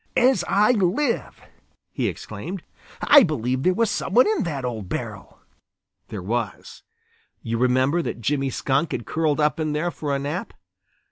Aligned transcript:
"As 0.17 0.43
I 0.47 0.71
live," 0.71 1.43
he 1.91 2.07
exclaimed, 2.07 2.63
"I 3.01 3.21
believe 3.21 3.61
there 3.61 3.75
was 3.75 3.91
some 3.91 4.15
one 4.15 4.25
in 4.29 4.41
that 4.45 4.65
old 4.65 4.89
barrel!" 4.89 5.37
There 6.07 6.23
was. 6.23 6.81
You 7.43 7.59
remember 7.59 8.01
that 8.01 8.19
Jimmy 8.19 8.49
Skunk 8.49 8.93
had 8.93 9.05
curled 9.05 9.39
up 9.39 9.59
in 9.59 9.73
there 9.73 9.91
for 9.91 10.15
a 10.15 10.17
nap. 10.17 10.53